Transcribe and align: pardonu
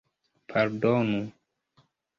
pardonu 0.49 1.17